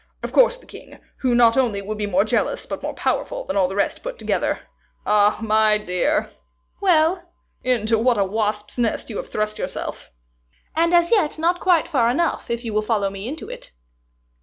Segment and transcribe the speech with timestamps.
[0.23, 3.55] Of course the king, who not only will be more jealous, but more powerful than
[3.55, 4.61] all the rest put together.
[5.05, 6.31] Ah, my dear!"
[6.81, 7.21] "Well?"
[7.63, 10.09] "Into what a wasp's nest you have thrust yourself!"
[10.75, 13.73] "And as yet not quite far enough, if you will follow me into it."